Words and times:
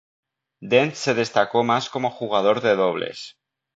Dent 0.71 0.95
se 0.95 1.13
destacó 1.13 1.63
más 1.63 1.91
como 1.91 2.09
jugador 2.09 2.61
de 2.61 2.75
dobles. 2.75 3.37